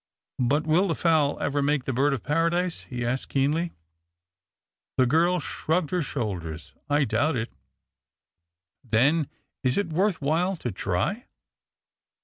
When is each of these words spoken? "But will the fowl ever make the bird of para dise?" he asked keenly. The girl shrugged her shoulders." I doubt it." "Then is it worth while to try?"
"But 0.39 0.65
will 0.65 0.87
the 0.87 0.95
fowl 0.95 1.37
ever 1.39 1.61
make 1.61 1.83
the 1.83 1.93
bird 1.93 2.11
of 2.11 2.23
para 2.23 2.49
dise?" 2.49 2.81
he 2.89 3.05
asked 3.05 3.29
keenly. 3.29 3.73
The 4.97 5.05
girl 5.05 5.39
shrugged 5.39 5.91
her 5.91 6.01
shoulders." 6.01 6.73
I 6.89 7.03
doubt 7.03 7.35
it." 7.35 7.53
"Then 8.83 9.27
is 9.61 9.77
it 9.77 9.89
worth 9.93 10.19
while 10.19 10.55
to 10.55 10.71
try?" 10.71 11.27